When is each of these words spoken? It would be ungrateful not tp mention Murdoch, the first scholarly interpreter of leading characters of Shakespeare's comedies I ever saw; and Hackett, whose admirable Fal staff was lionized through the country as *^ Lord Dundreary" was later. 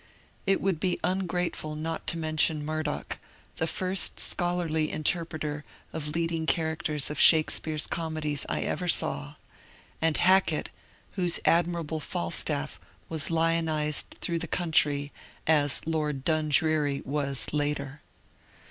It 0.47 0.61
would 0.61 0.79
be 0.79 0.99
ungrateful 1.03 1.75
not 1.75 2.07
tp 2.07 2.15
mention 2.17 2.65
Murdoch, 2.65 3.19
the 3.57 3.67
first 3.67 4.19
scholarly 4.19 4.89
interpreter 4.91 5.63
of 5.93 6.07
leading 6.07 6.47
characters 6.47 7.11
of 7.11 7.19
Shakespeare's 7.19 7.85
comedies 7.85 8.43
I 8.49 8.61
ever 8.61 8.87
saw; 8.87 9.35
and 10.01 10.17
Hackett, 10.17 10.71
whose 11.11 11.39
admirable 11.45 11.99
Fal 11.99 12.31
staff 12.31 12.79
was 13.09 13.29
lionized 13.29 14.17
through 14.21 14.39
the 14.39 14.47
country 14.47 15.11
as 15.45 15.81
*^ 15.81 15.83
Lord 15.85 16.25
Dundreary" 16.25 17.03
was 17.15 17.45
later. 17.53 18.01